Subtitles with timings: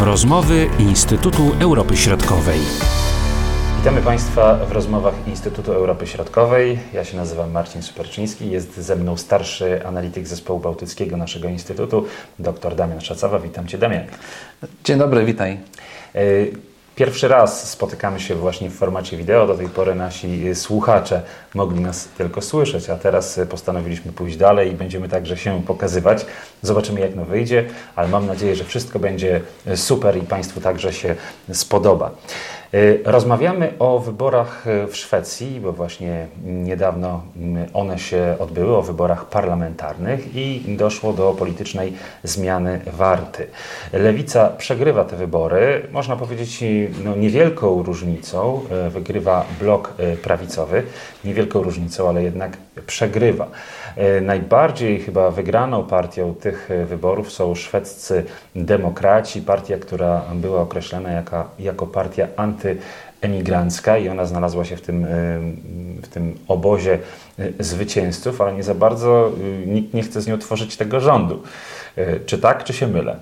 [0.00, 2.60] Rozmowy Instytutu Europy Środkowej.
[3.78, 6.78] Witamy Państwa w rozmowach Instytutu Europy Środkowej.
[6.92, 8.50] Ja się nazywam Marcin Superczyński.
[8.50, 12.06] Jest ze mną starszy analityk zespołu bałtyckiego naszego instytutu,
[12.38, 13.38] dr Damian Szacawa.
[13.38, 14.02] Witam Cię, Damian.
[14.84, 15.58] Dzień dobry, witaj.
[16.98, 19.46] Pierwszy raz spotykamy się właśnie w formacie wideo.
[19.46, 21.22] Do tej pory nasi słuchacze
[21.54, 26.26] mogli nas tylko słyszeć, a teraz postanowiliśmy pójść dalej i będziemy także się pokazywać.
[26.62, 27.64] Zobaczymy, jak to wyjdzie,
[27.96, 29.40] ale mam nadzieję, że wszystko będzie
[29.74, 31.14] super i Państwu także się
[31.52, 32.10] spodoba.
[32.74, 37.22] Y, rozmawiamy o wyborach w Szwecji, bo właśnie niedawno
[37.74, 41.92] one się odbyły, o wyborach parlamentarnych i doszło do politycznej
[42.24, 43.46] zmiany warty.
[43.92, 46.64] Lewica przegrywa te wybory, można powiedzieć
[47.04, 50.82] no, niewielką różnicą, y, wygrywa blok y, prawicowy,
[51.24, 52.56] niewielką różnicą, ale jednak
[52.86, 53.48] przegrywa.
[54.22, 58.24] Najbardziej chyba wygraną partią tych wyborów są szwedzcy
[58.56, 62.76] demokraci, partia, która była określana jako, jako partia anty
[63.22, 65.06] antyemigrancka i ona znalazła się w tym,
[66.02, 66.98] w tym obozie
[67.60, 69.32] zwycięzców, ale nie za bardzo
[69.66, 71.42] nikt nie chce z nią tworzyć tego rządu.
[72.26, 73.16] Czy tak, czy się mylę?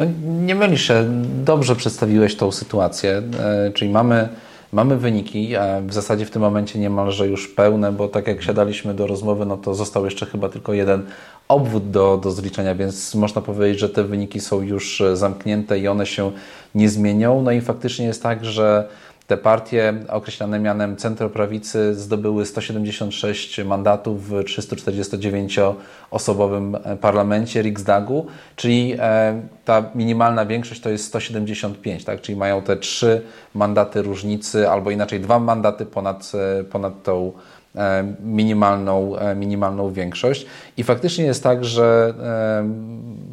[0.00, 0.06] No,
[0.46, 1.04] nie mylisz się.
[1.44, 3.22] Dobrze przedstawiłeś tą sytuację.
[3.40, 4.28] E, czyli mamy,
[4.72, 8.94] mamy wyniki, a w zasadzie w tym momencie niemalże już pełne, bo tak jak siadaliśmy
[8.94, 11.02] do rozmowy, no to został jeszcze chyba tylko jeden
[11.48, 16.06] obwód do, do zliczenia, więc można powiedzieć, że te wyniki są już zamknięte i one
[16.06, 16.32] się
[16.74, 17.42] nie zmienią.
[17.42, 18.88] No i faktycznie jest tak, że
[19.28, 29.90] te partie określane mianem centroprawicy zdobyły 176 mandatów w 349-osobowym parlamencie Riksdagu, czyli e, ta
[29.94, 32.20] minimalna większość to jest 175, tak?
[32.20, 33.22] czyli mają te trzy
[33.54, 37.32] mandaty różnicy, albo inaczej dwa mandaty ponad, e, ponad tą
[37.78, 40.46] E, minimalną, e, minimalną większość.
[40.76, 42.12] I faktycznie jest tak, że e,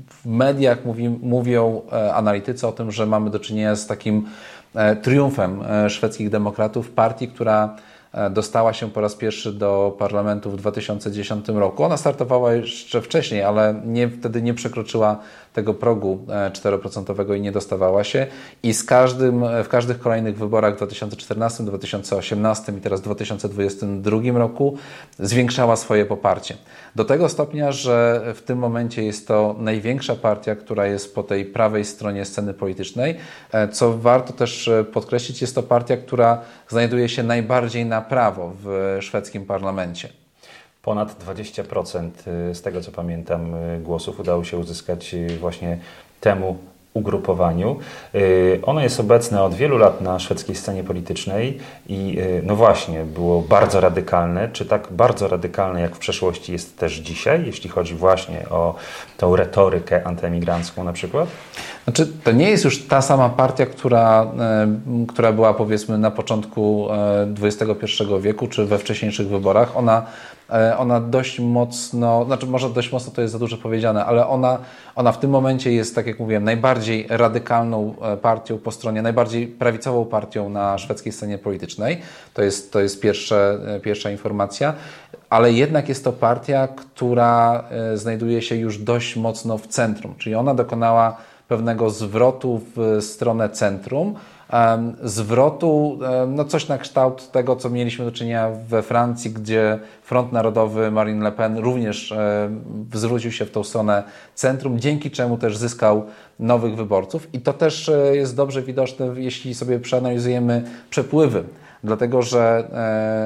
[0.10, 1.82] w mediach mówi, mówią
[2.14, 4.26] analitycy o tym, że mamy do czynienia z takim
[5.02, 7.76] triumfem szwedzkich demokratów, partii, która
[8.32, 11.84] dostała się po raz pierwszy do parlamentu w 2010 roku.
[11.84, 15.20] Ona startowała jeszcze wcześniej, ale nie, wtedy nie przekroczyła
[15.56, 18.28] tego progu 4% e, i nie dostawała się.
[18.64, 24.40] I z każdym, e, w każdych kolejnych wyborach w 2014, 2018 i teraz w 2022
[24.40, 24.78] roku
[25.20, 26.56] zwiększała swoje poparcie.
[26.96, 31.46] Do tego stopnia, że w tym momencie jest to największa partia, która jest po tej
[31.46, 33.16] prawej stronie sceny politycznej.
[33.52, 38.98] E, co warto też podkreślić, jest to partia, która znajduje się najbardziej na prawo w
[39.02, 40.25] szwedzkim parlamencie.
[40.86, 42.10] Ponad 20%
[42.52, 45.78] y, z tego co pamiętam y, głosów udało się uzyskać y, właśnie
[46.22, 46.58] temu
[46.94, 47.80] ugrupowaniu.
[48.64, 53.82] Ono jest obecne od wielu lat na szwedzkiej scenie politycznej i no właśnie, było bardzo
[53.82, 58.76] radykalne, czy tak bardzo radykalne jak w przeszłości jest też dzisiaj, jeśli chodzi właśnie o
[59.18, 61.30] tą retorykę antyemigrancką na przykład?
[61.84, 64.32] Znaczy, to nie jest już ta sama partia, która,
[65.08, 66.88] która była powiedzmy na początku
[67.42, 69.78] XXI wieku, czy we wcześniejszych wyborach.
[69.78, 70.06] Ona
[70.78, 74.58] ona dość mocno, znaczy może dość mocno to jest za dużo powiedziane, ale ona,
[74.96, 79.48] ona w tym momencie jest, tak jak mówiłem, najbardziej radykalną e, partią po stronie, najbardziej
[79.48, 82.02] prawicową partią na szwedzkiej scenie politycznej.
[82.34, 84.74] To jest, to jest pierwsze, e, pierwsza informacja,
[85.30, 87.64] ale jednak jest to partia, która
[87.94, 91.18] znajduje się już dość mocno w centrum, czyli ona dokonała
[91.48, 94.16] pewnego zwrotu w stronę centrum,
[95.04, 100.92] zwrotu, no coś na kształt tego, co mieliśmy do czynienia we Francji, gdzie Front Narodowy
[100.92, 102.14] Marine Le Pen również
[102.94, 104.04] zwrócił się w tą stronę
[104.36, 106.06] centrum, dzięki czemu też zyskał
[106.40, 107.34] nowych wyborców.
[107.34, 111.44] I to też e, jest dobrze widoczne, jeśli sobie przeanalizujemy przepływy
[111.86, 112.68] dlatego że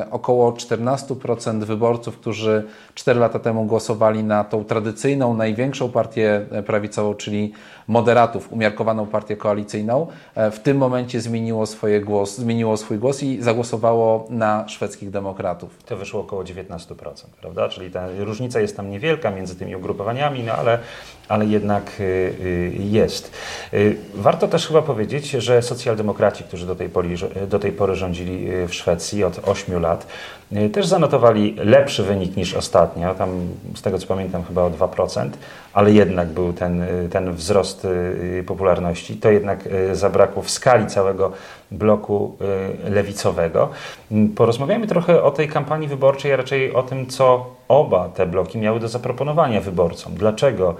[0.06, 2.64] e, około 14% wyborców, którzy
[2.96, 7.54] 4 lata temu głosowali na tą tradycyjną, największą partię e, prawicową, czyli
[7.90, 13.42] moderatów, umiarkowaną partię koalicyjną, e, w tym momencie zmieniło, swoje głos, zmieniło swój głos i
[13.42, 15.84] zagłosowało na szwedzkich demokratów.
[15.86, 17.70] To wyszło około 19%, prawda?
[17.70, 20.80] Czyli ta różnica jest tam niewielka między tymi ugrupowaniami, no ale,
[21.28, 23.32] ale jednak y, y, jest.
[23.74, 27.10] Y, warto też chyba powiedzieć, że socjaldemokraci, którzy do tej, pory,
[27.48, 30.08] do tej pory rządzili w Szwecji od 8 lat,
[30.74, 33.30] też zanotowali lepszy wynik niż ostatnio, tam
[33.76, 35.30] z tego co pamiętam chyba o 2%,
[35.74, 37.79] ale jednak był ten, ten wzrost
[38.46, 39.16] popularności.
[39.18, 39.60] To jednak
[39.94, 41.32] zabrakło w skali całego
[41.72, 42.38] bloku
[42.90, 43.70] lewicowego.
[44.36, 48.80] Porozmawiajmy trochę o tej kampanii wyborczej, a raczej o tym, co oba te bloki miały
[48.80, 50.14] do zaproponowania wyborcom.
[50.14, 50.76] Dlaczego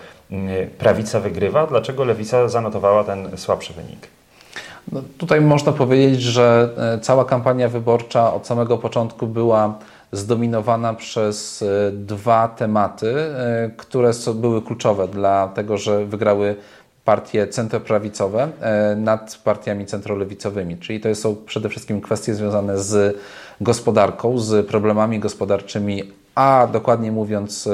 [0.78, 4.08] prawica wygrywa, dlaczego lewica zanotowała ten słabszy wynik?
[4.92, 9.80] No, tutaj można powiedzieć, że e, cała kampania wyborcza od samego początku była
[10.12, 16.56] zdominowana przez e, dwa tematy, e, które były kluczowe dla tego, że wygrały
[17.10, 18.50] partie centroprawicowe
[18.96, 20.78] nad partiami centrolewicowymi.
[20.78, 23.18] Czyli to są przede wszystkim kwestie związane z
[23.62, 26.04] gospodarką, z problemami gospodarczymi,
[26.36, 27.70] a dokładnie mówiąc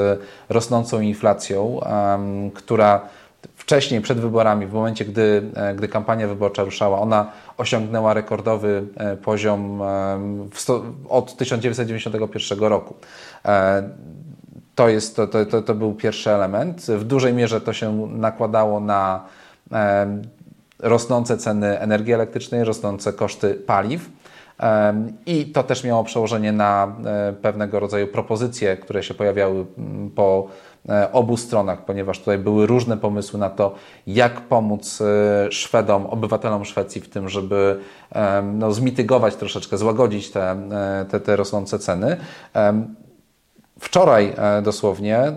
[0.49, 1.79] rosnącą inflacją,
[2.53, 3.01] która
[3.55, 9.17] wcześniej, przed wyborami, w momencie, gdy, e, gdy kampania wyborcza ruszała, ona osiągnęła rekordowy e,
[9.17, 9.81] poziom
[11.09, 12.95] od 1991 roku.
[14.75, 16.81] E, to, jest, to, to, to był pierwszy element.
[16.81, 19.23] W dużej mierze to się nakładało na
[20.79, 24.09] rosnące ceny energii elektrycznej, rosnące koszty paliw.
[25.25, 26.95] I to też miało przełożenie na
[27.41, 29.65] pewnego rodzaju propozycje, które się pojawiały
[30.15, 30.47] po
[30.89, 33.75] E, obu stronach, ponieważ tutaj były różne pomysły na to,
[34.07, 37.79] jak pomóc e, Szwedom, obywatelom Szwecji w tym, żeby
[38.53, 42.17] no, zmitygować troszeczkę, złagodzić te, e, te, te rosnące ceny.
[43.79, 44.33] Wczoraj
[44.63, 45.31] dosłownie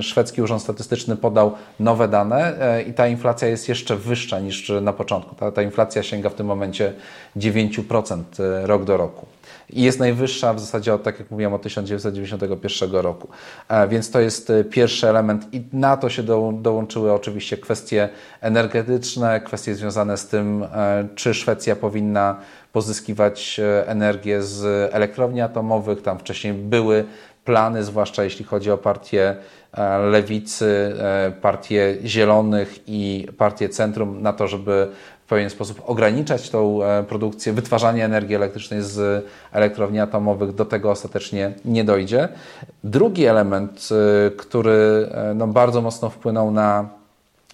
[0.00, 2.54] szwedzki Urząd Statystyczny podał nowe dane
[2.88, 5.34] i ta inflacja jest jeszcze wyższa niż na początku.
[5.34, 6.92] Ta, ta inflacja sięga w tym momencie
[7.36, 8.22] 9%
[8.64, 9.26] rok do roku
[9.72, 13.28] i jest najwyższa w zasadzie od, tak jak mówiłem, od 1991 roku.
[13.68, 18.08] E, więc to jest e, pierwszy element i na to się do, dołączyły oczywiście kwestie
[18.40, 22.36] energetyczne, kwestie związane z tym, e, czy Szwecja powinna
[22.72, 26.02] pozyskiwać energię z elektrowni atomowych.
[26.02, 27.04] Tam wcześniej były
[27.44, 29.36] plany, zwłaszcza jeśli chodzi o partię
[30.10, 30.94] lewicy,
[31.40, 34.88] partię zielonych i partię centrum, na to, żeby
[35.32, 41.52] pewien sposób ograniczać tą e, produkcję, wytwarzanie energii elektrycznej z elektrowni atomowych, do tego ostatecznie
[41.64, 42.28] nie dojdzie.
[42.84, 43.88] Drugi element,
[44.26, 46.88] e, który e, no, bardzo mocno wpłynął na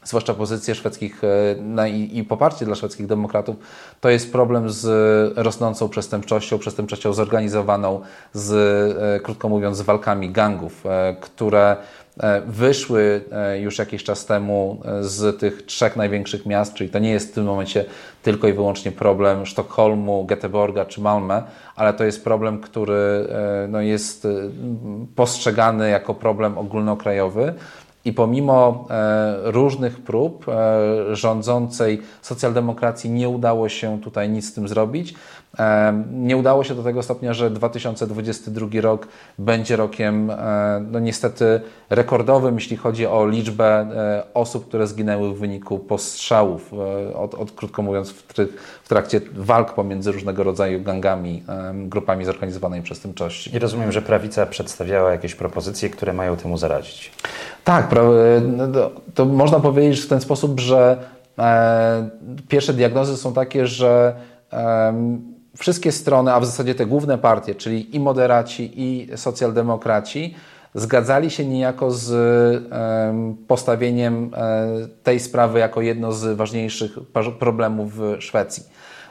[0.08, 1.22] zwłaszcza pozycję szwedzkich
[1.60, 3.56] na, i, i, poparcie dla szwedzkich demokratów,
[4.00, 4.88] to jest problem z
[5.36, 8.00] rosnącą przestępczością, przestępczością zorganizowaną,
[8.32, 10.84] z, krótko mówiąc, z walkami gangów,
[11.20, 11.76] które
[12.20, 16.98] E, wyszły e, już jakiś czas temu e, z tych trzech największych miast, czyli to
[16.98, 17.84] nie jest w tym momencie
[18.22, 21.42] tylko i wyłącznie problem Sztokholmu, Göteborga czy Malmö,
[21.76, 23.28] ale to jest problem, który
[23.68, 24.26] no, jest
[25.16, 27.54] postrzegany jako problem ogólnokrajowy.
[28.08, 28.86] I pomimo
[29.42, 30.46] różnych prób
[31.12, 35.14] rządzącej socjaldemokracji nie udało się tutaj nic z tym zrobić.
[36.12, 39.08] Nie udało się do tego stopnia, że 2022 rok
[39.38, 41.60] będzie rokiem, e, no niestety,
[41.90, 47.52] rekordowym, jeśli chodzi o liczbę e, osób, które zginęły w wyniku postrzałów, e, od, od
[47.52, 48.22] krótko mówiąc, w,
[48.84, 51.42] w, trakcie walk pomiędzy różnego rodzaju gangami,
[51.74, 53.56] grupami zorganizowanej przestępczości.
[53.56, 57.12] I rozumiem, że prawica przedstawiała jakieś propozycje, które mają temu zaradzić.
[57.64, 57.94] Tak,
[58.42, 60.96] no to, to można powiedzieć w ten sposób, że
[62.48, 64.14] pierwsze diagnozy są takie, że
[65.58, 70.34] wszystkie strony, a w zasadzie te główne partie, czyli i moderaci, i socjaldemokraci,
[70.74, 72.10] zgadzali się niejako z
[73.46, 74.68] postawieniem e,
[75.02, 76.98] tej sprawy jako jedno z ważniejszych
[77.38, 78.62] problemów w Szwecji.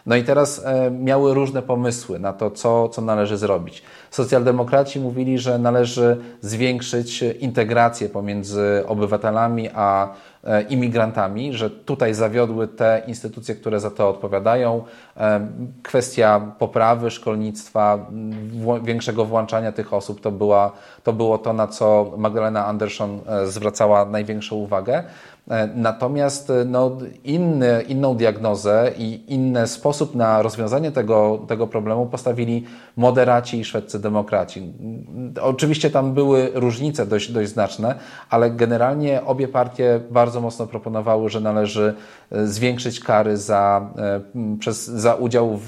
[0.08, 3.84] No i teraz e, miały różne pomysły na to, co, co należy zrobić.
[4.12, 10.14] Socjaldemokraci mówili, że należy zwiększyć integrację pomiędzy obywatelami a
[10.44, 14.84] e, imigrantami, że tutaj zawiodły te instytucje, które za to odpowiadają.
[15.18, 15.48] E,
[15.84, 18.08] kwestia poprawy szkolnictwa,
[18.84, 20.72] większego włączania tych osób to, była,
[21.04, 25.04] to było to, na co Magdalena Andersson zwracała największą uwagę.
[25.50, 32.06] E, natomiast e, no, inny, inną diagnozę i inny sposób na rozwiązanie tego, tego problemu
[32.06, 32.64] postawili
[32.98, 34.74] moderaci i szwedzcy demokraci.
[35.42, 37.96] Oczywiście tam były różnice dość, dość znaczne,
[38.30, 41.94] ale generalnie obie partie bardzo mocno proponowały, że należy
[42.32, 43.90] e, zwiększyć kary za,
[44.60, 45.68] przez, za udział w,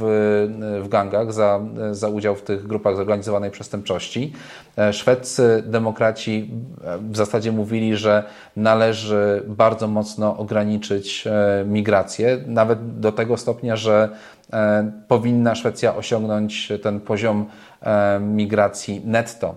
[0.83, 1.59] w gangach, za,
[1.91, 4.33] za udział w tych grupach zorganizowanej przestępczości.
[4.91, 6.51] Szwedzcy demokraci
[7.11, 8.23] w zasadzie mówili, że
[8.55, 14.09] należy bardzo bardzo mocno ograniczyć e, migrację, nawet do tego stopnia, że
[14.53, 17.45] e, powinna Szwecja osiągnąć ten poziom
[17.81, 19.55] e, migracji netto,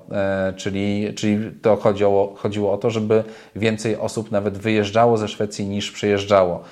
[0.57, 3.25] czyli, czyli to chodziło, chodziło o to, żeby
[3.57, 6.62] więcej osób nawet wyjeżdżało ze Szwecji niż przyjeżdżało.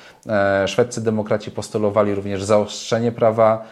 [0.66, 3.64] Szwedzcy demokraci postulowali również zaostrzenie prawa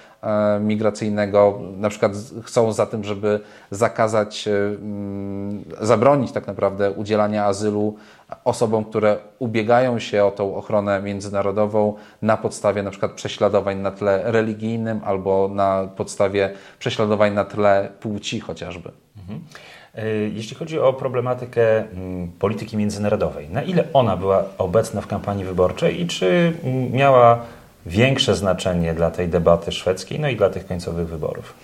[0.61, 2.13] migracyjnego, na przykład
[2.45, 7.97] chcą za tym, żeby zakazać, e, mm, zabronić tak naprawdę udzielania azylu
[8.45, 14.23] osobom, które ubiegają się o tą ochronę międzynarodową na podstawie na przykład prześladowań na tle
[14.25, 18.91] religijnym albo na podstawie prześladowań na tle płci chociażby.
[19.19, 19.41] Mhm.
[19.95, 25.45] E, jeśli chodzi o problematykę mm, polityki międzynarodowej, na ile ona była obecna w kampanii
[25.45, 26.53] wyborczej i czy
[26.93, 27.39] miała
[27.89, 31.55] większe znaczenie dla tej debaty szwedzkiej, no i dla tych końcowych wyborów?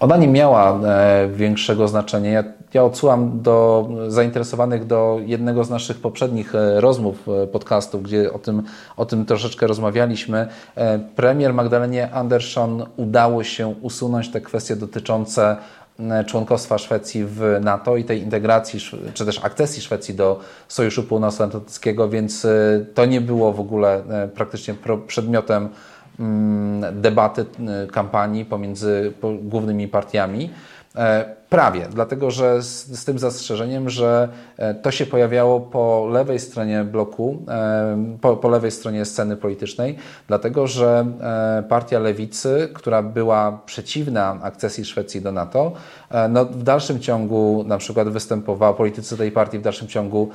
[0.00, 2.30] Ona nie miała e, większego znaczenia.
[2.30, 8.32] Ja, ja odsyłam do zainteresowanych do jednego z naszych poprzednich e, rozmów e, podcastów, gdzie
[8.32, 8.62] o tym,
[8.96, 10.48] o tym troszeczkę rozmawialiśmy.
[10.74, 15.56] E, premier Magdalenie Andersson udało się usunąć te kwestie dotyczące
[16.26, 18.80] członkostwa Szwecji w NATO i tej integracji,
[19.14, 24.28] czy też akcesji Szwecji do Sojuszu Północnoatlantyckiego, więc e, to nie było w ogóle e,
[24.28, 24.74] praktycznie
[25.06, 25.68] przedmiotem
[26.20, 27.44] mm, debaty,
[27.92, 30.50] kampanii pomiędzy po- głównymi partiami.
[31.52, 36.84] Prawie, dlatego że z, z tym zastrzeżeniem, że e, to się pojawiało po lewej stronie
[36.84, 39.96] bloku, e, po, po lewej stronie sceny politycznej,
[40.28, 45.72] dlatego że e, partia lewicy, która była przeciwna akcesji Szwecji do NATO,
[46.28, 50.28] no w dalszym ciągu na przykład występowała, politycy tej partii w dalszym ciągu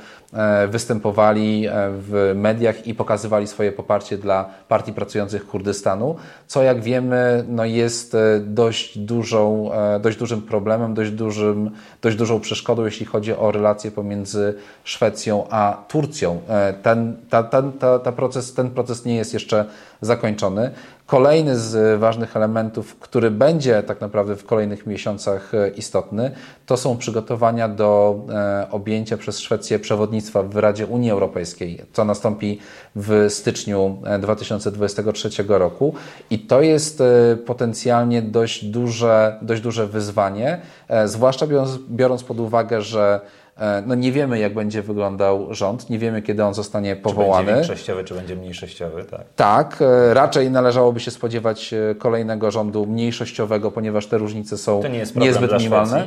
[0.68, 7.64] występowali w mediach i pokazywali swoje poparcie dla partii pracujących Kurdystanu, co jak wiemy no
[7.64, 9.70] jest dość, dużą,
[10.00, 11.70] dość dużym problemem, dość, dużym,
[12.02, 16.40] dość dużą przeszkodą, jeśli chodzi o relacje pomiędzy Szwecją a Turcją.
[16.48, 19.64] E, Ten, ta, ten, ta, ta proces, ten proces nie jest jeszcze
[20.00, 20.70] zakończony.
[21.08, 26.30] Kolejny z ważnych elementów, który będzie tak naprawdę w kolejnych miesiącach e, istotny,
[26.66, 32.58] to są przygotowania do e, objęcia przez Szwecję przewodnictwa w Radzie Unii Europejskiej, co nastąpi
[32.96, 35.94] w styczniu e, 2023 roku.
[36.30, 42.40] I to jest e, potencjalnie dość duże, dość duże wyzwanie, e, zwłaszcza biorąc, biorąc pod
[42.40, 43.47] uwagę, że e,
[43.86, 47.46] no nie wiemy, jak będzie wyglądał rząd, nie wiemy, kiedy on zostanie Czy powołany.
[47.46, 49.04] będzie większościowy, czy będzie mniejszościowy?
[49.04, 49.20] Tak.
[49.36, 54.88] Tak, e, raczej należałoby się spodziewać e, kolejnego rządu mniejszościowego, ponieważ te różnice są To
[54.88, 56.04] nie jest problem niezbyt minimalne.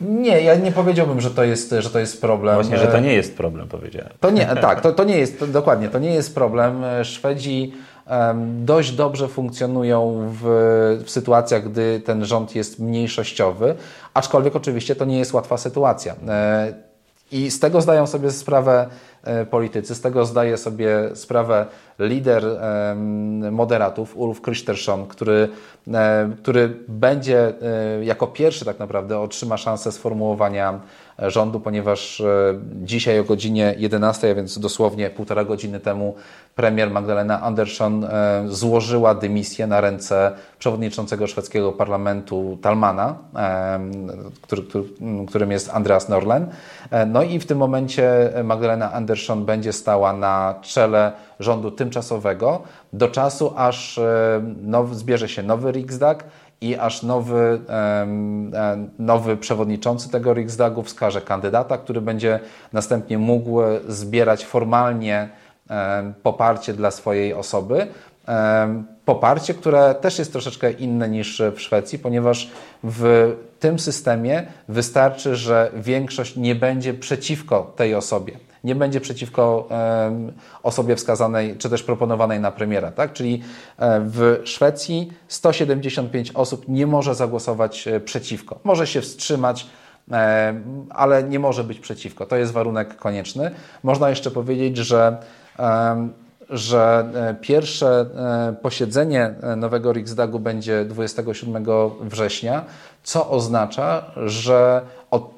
[0.00, 2.54] Nie, ja nie powiedziałbym, że to jest, że to jest problem.
[2.54, 4.12] Właśnie, że to nie jest problem, powiedziałem.
[4.20, 6.82] To nie, tak, to, to nie jest, to, dokładnie, to nie jest problem.
[7.02, 7.72] Szwedzi
[8.64, 10.42] dość dobrze funkcjonują w,
[11.04, 13.74] w sytuacjach, gdy ten rząd jest mniejszościowy,
[14.14, 16.14] aczkolwiek oczywiście to nie jest łatwa sytuacja.
[16.28, 16.72] E,
[17.32, 18.86] I z tego zdają sobie sprawę
[19.24, 21.66] e, politycy, z tego zdaje sobie sprawę
[21.98, 22.44] lider
[23.50, 25.48] moderatów, Ulf Kristersson, który,
[25.94, 27.52] e, który będzie
[28.02, 30.80] jako pierwszy tak naprawdę otrzyma szansę sformułowania
[31.18, 36.14] rządu, ponieważ e, dzisiaj o godzinie 11, a więc dosłownie półtora godziny temu
[36.54, 43.80] premier Magdalena Andersson e, złożyła dymisję na ręce przewodniczącego szwedzkiego parlamentu Talmana, e,
[44.42, 44.84] który, który,
[45.28, 46.46] którym jest Andreas Norlen.
[47.06, 53.52] No i w tym momencie Magdalena Andersson będzie stała na czele rządu tymczasowego do czasu,
[53.56, 54.00] aż
[54.62, 56.24] now, zbierze się nowy Riksdag
[56.60, 58.06] i aż nowy, e,
[58.98, 62.40] nowy przewodniczący tego Riksdagu wskaże kandydata, który będzie
[62.72, 65.28] następnie mógł zbierać formalnie
[66.22, 67.86] poparcie dla swojej osoby.
[69.04, 72.50] Poparcie, które też jest troszeczkę inne niż w Szwecji, ponieważ
[72.84, 79.68] w tym systemie wystarczy, że większość nie będzie przeciwko tej osobie nie będzie przeciwko
[80.62, 82.90] osobie wskazanej, czy też proponowanej na premiera.
[82.90, 83.12] Tak?
[83.12, 83.42] Czyli
[83.78, 88.58] e, w Szwecji 175 osób nie może zagłosować e, przeciwko.
[88.64, 89.66] Może się wstrzymać,
[90.90, 92.26] ale nie może być przeciwko.
[92.26, 93.50] To jest warunek konieczny.
[93.82, 95.16] Można jeszcze powiedzieć, że
[96.50, 98.06] że e, pierwsze
[98.62, 101.66] posiedzenie nowego Riksdagu będzie 27
[102.00, 102.64] września,
[103.08, 104.82] co oznacza, że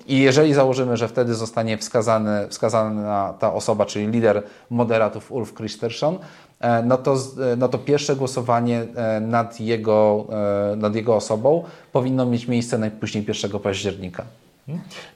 [0.06, 6.18] i jeżeli założymy, że wtedy zostanie wskazany, wskazana ta osoba, czyli lider moderatów Ulf Kristersson,
[6.60, 10.26] e, no to, e, no to pierwsze głosowanie e, nad jego,
[10.76, 14.24] nad jego osobą powinno mieć miejsce najpóźniej 1 października.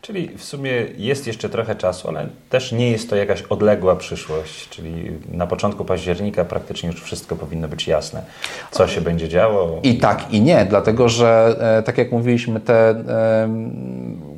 [0.03, 4.69] Czyli w sumie jest jeszcze trochę czasu, ale też nie jest to jakaś odległa przyszłość,
[4.69, 8.23] czyli na początku października praktycznie już wszystko powinno być jasne,
[8.71, 9.81] co się będzie działo.
[9.83, 13.05] I tak, i nie, dlatego że, e, tak jak mówiliśmy, te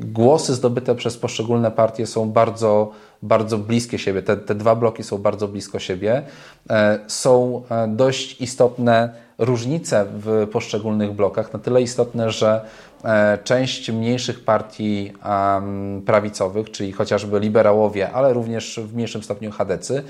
[0.00, 2.92] głosy zdobyte przez poszczególne partie są bardzo,
[3.26, 4.22] bardzo bliskie siebie.
[4.22, 6.22] Te, te dwa bloki są bardzo blisko siebie.
[6.70, 12.60] E, Są e, dość istotne różnice w poszczególnych blokach, na tyle istotne, że
[13.04, 15.12] e, część mniejszych partii
[16.06, 20.02] prawicowych, czyli chociażby liberałowie, ale również w mniejszym stopniu chadecy,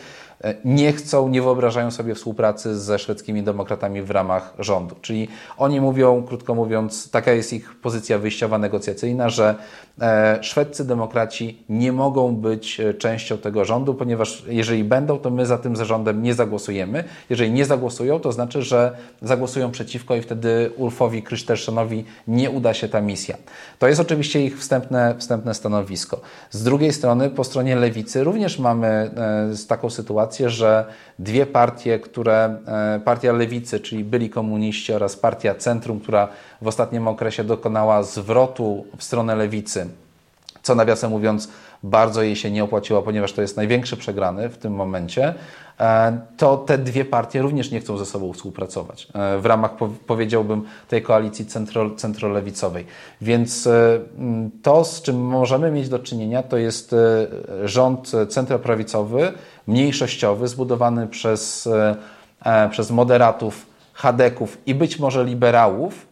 [0.64, 4.96] nie chcą, nie wyobrażają sobie współpracy ze szwedzkimi demokratami w ramach rządu.
[5.00, 5.28] Czyli
[5.58, 9.54] oni mówią, krótko mówiąc, taka jest ich pozycja wyjściowa negocjacyjna, że
[10.00, 15.46] e, szwedzcy demokraci nie mogą być e, częścią tego rządu, ponieważ jeżeli będą, to my
[15.46, 17.04] za tym zarządem nie zagłosujemy.
[17.30, 22.88] Jeżeli nie zagłosują, to znaczy, że zagłosują przeciwko i wtedy Ulfowi Kristerssonowi nie uda się
[22.88, 23.36] ta misja.
[23.78, 26.20] To jest oczywiście ich wstępne, wstępne stanowisko.
[26.50, 29.10] Z drugiej strony, po stronie lewicy również mamy e,
[29.68, 30.84] taką sytuację, sytuację, że
[31.18, 36.28] dwie partie, które, e, partia lewicy, czyli byli komuniści oraz partia centrum, która
[36.62, 39.86] w ostatnim okresie dokonała zwrotu w stronę lewicy,
[40.62, 41.48] co nawiasem mówiąc
[41.82, 45.34] bardzo jej się nie opłaciło, ponieważ to jest największy przegrany w tym momencie,
[45.80, 49.70] e, to te dwie partie również nie chcą ze sobą współpracować e, w ramach,
[50.06, 52.86] powiedziałbym, tej koalicji centro, centrolewicowej.
[53.20, 54.00] Więc e,
[54.62, 56.94] to, z czym możemy mieć do czynienia, to jest
[57.64, 59.32] rząd centroprawicowy,
[59.66, 61.68] mniejszościowy, zbudowany przez,
[62.70, 66.06] przez moderatów, chadeków i być może liberałów,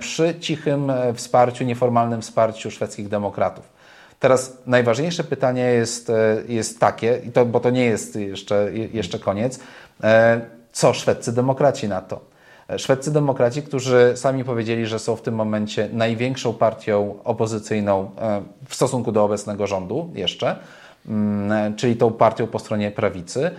[0.00, 3.77] przy cichym wsparciu, nieformalnym wsparciu szwedzkich demokratów.
[4.18, 9.18] Teraz najważniejsze pytanie jest, e, jest takie, i to, bo to nie jest jeszcze, jeszcze
[9.18, 9.60] koniec,
[10.02, 10.40] e,
[10.72, 12.20] co szwedzcy demokraci na to?
[12.68, 18.10] E, szwedzcy demokraci, którzy sami powiedzieli, że są w tym momencie największą partią opozycyjną
[18.68, 20.56] w stosunku do obecnego rządu jeszcze,
[21.08, 23.50] mm, czyli tą partią po stronie prawicy,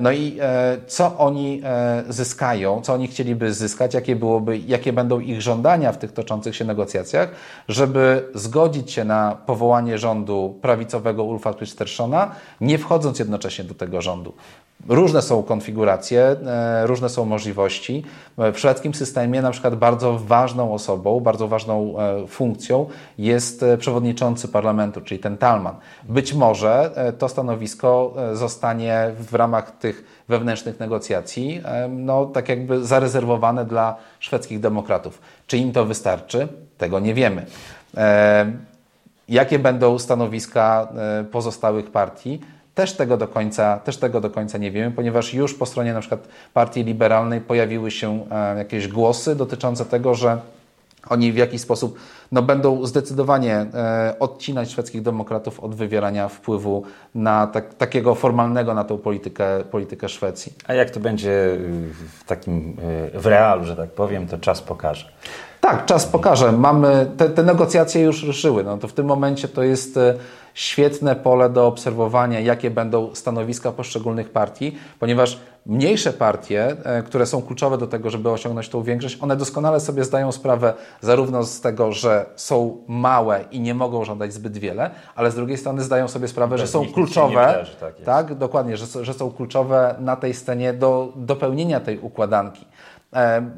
[0.00, 5.20] no i e, co oni e, zyskają, co oni chcieliby zyskać, jakie, byłoby, jakie będą
[5.20, 7.30] ich żądania w tych toczących się negocjacjach,
[7.68, 12.30] żeby zgodzić się na powołanie rządu prawicowego Ulfa Kristerssona,
[12.60, 14.32] nie wchodząc jednocześnie do tego rządu.
[14.88, 16.36] Różne są konfiguracje,
[16.84, 18.04] różne są możliwości.
[18.38, 21.94] W szwedzkim systemie na przykład bardzo ważną osobą, bardzo ważną
[22.28, 22.86] funkcją
[23.18, 25.74] jest przewodniczący parlamentu, czyli ten Talman.
[26.04, 33.96] Być może to stanowisko zostanie w ramach tych wewnętrznych negocjacji, no tak jakby zarezerwowane dla
[34.18, 35.20] szwedzkich demokratów.
[35.46, 36.48] Czy im to wystarczy?
[36.78, 37.46] Tego nie wiemy.
[39.28, 40.88] Jakie będą stanowiska
[41.20, 42.40] e, pozostałych partii?
[42.74, 46.00] Też tego, do końca, też tego do końca nie wiemy, ponieważ już po stronie na
[46.00, 50.38] przykład partii liberalnej pojawiły się e, jakieś głosy dotyczące tego, że
[51.08, 51.98] oni w jakiś sposób
[52.32, 56.82] no, będą zdecydowanie e, odcinać szwedzkich demokratów od wywierania wpływu
[57.14, 60.52] na tak, takiego formalnego na tą politykę, politykę Szwecji.
[60.66, 61.58] A jak to będzie
[62.18, 62.76] w takim
[63.14, 65.08] e, w realu, że tak powiem, to czas pokaże.
[65.60, 66.52] Tak, czas pokaże.
[66.52, 68.64] Mamy, te, te negocjacje już ruszyły.
[68.64, 70.14] No to w tym momencie to jest e,
[70.58, 77.42] świetne pole do obserwowania, jakie będą stanowiska poszczególnych partii, ponieważ mniejsze partie, e, które są
[77.42, 81.92] kluczowe do tego, żeby osiągnąć tą większość, one doskonale sobie zdają sprawę zarówno z tego,
[81.92, 86.28] że są małe i nie mogą żądać zbyt wiele, ale z drugiej strony zdają sobie
[86.28, 91.12] sprawę, że są kluczowe, tak, tak, dokładnie, że, że są kluczowe na tej scenie do
[91.16, 92.66] dopełnienia tej układanki.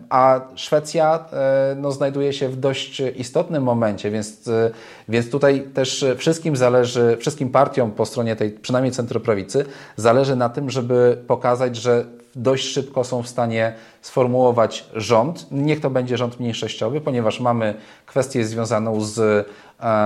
[0.08, 4.70] A Szwecja e, no, znajduje się w dość istotnym momencie, więc, e,
[5.08, 9.64] więc tutaj też wszystkim zależy, wszystkim partiom po stronie tej, przynajmniej centroprawicy,
[9.96, 12.04] zależy na tym, żeby pokazać, że
[12.40, 15.46] dość szybko są w stanie sformułować rząd.
[15.50, 17.74] Niech to będzie rząd mniejszościowy, ponieważ mamy
[18.06, 19.46] kwestię związaną z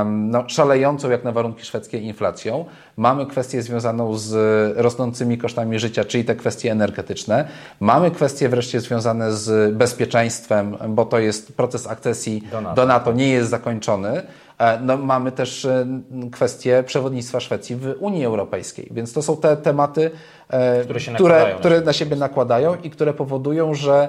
[0.07, 2.65] no, szalejącą jak na warunki szwedzkie inflacją.
[2.97, 4.33] Mamy kwestię związaną z
[4.77, 7.49] rosnącymi kosztami życia, czyli te kwestie energetyczne.
[7.81, 13.13] Mamy kwestie wreszcie związane z bezpieczeństwem, bo to jest proces akcesji do NATO, do NATO
[13.13, 14.23] nie jest zakończony.
[14.59, 15.87] E, no, mamy też e,
[16.33, 20.11] kwestię przewodnictwa Szwecji w Unii Europejskiej, więc to są te tematy,
[20.49, 24.09] e, które, które, które na siebie nakładają i które powodują, że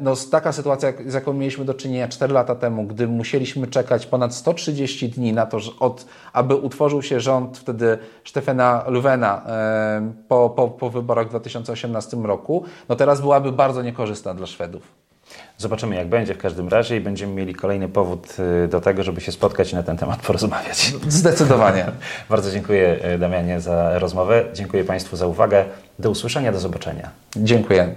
[0.00, 4.34] no, taka sytuacja, z jaką mieliśmy do czynienia 4 lata temu, gdy musieliśmy czekać ponad
[4.34, 9.40] 130 dni na to, że od, aby utworzył się rząd wtedy Stefana Löfvena
[10.28, 15.09] po, po, po wyborach w 2018 roku, no teraz byłaby bardzo niekorzystna dla Szwedów.
[15.58, 19.20] Zobaczymy, jak będzie w każdym razie i będziemy mieli kolejny powód y, do tego, żeby
[19.20, 20.92] się spotkać i na ten temat porozmawiać.
[21.08, 21.86] Zdecydowanie.
[22.30, 24.44] Bardzo dziękuję y, Damianie za rozmowę.
[24.54, 25.64] Dziękuję Państwu za uwagę.
[25.98, 27.10] Do usłyszenia, do zobaczenia.
[27.36, 27.94] Dziękuję.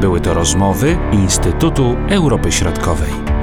[0.00, 3.35] Były to rozmowy Instytutu Europy Środkowej.